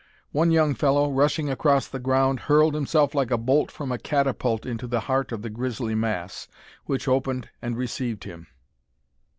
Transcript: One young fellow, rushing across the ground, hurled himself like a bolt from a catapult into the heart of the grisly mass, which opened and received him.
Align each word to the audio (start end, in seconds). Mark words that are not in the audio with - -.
One 0.31 0.49
young 0.49 0.73
fellow, 0.73 1.11
rushing 1.11 1.47
across 1.47 1.87
the 1.87 1.99
ground, 1.99 2.39
hurled 2.39 2.73
himself 2.73 3.13
like 3.13 3.29
a 3.29 3.37
bolt 3.37 3.69
from 3.69 3.91
a 3.91 3.99
catapult 3.99 4.65
into 4.65 4.87
the 4.87 5.01
heart 5.01 5.31
of 5.31 5.43
the 5.43 5.49
grisly 5.51 5.93
mass, 5.93 6.47
which 6.85 7.07
opened 7.07 7.49
and 7.61 7.77
received 7.77 8.23
him. 8.23 8.47